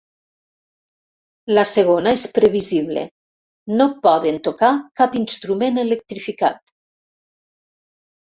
La 1.57 1.65
segona 1.71 2.13
és 2.19 2.23
previsible: 2.37 3.03
no 3.81 3.87
poden 4.07 4.41
tocar 4.49 4.71
cap 5.01 5.17
instrument 5.21 5.77
electrificat. 5.85 6.75